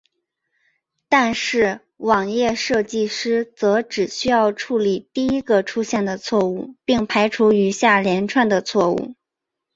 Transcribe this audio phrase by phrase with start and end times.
[1.09, 9.13] 但是网页设计师则只需要处理第一个出现的错误并排除余下连串的错误。